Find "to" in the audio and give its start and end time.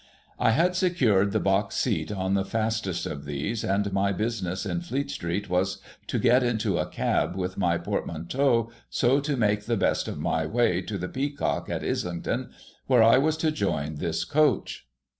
6.07-6.17, 9.19-9.37, 10.81-10.97, 13.37-13.51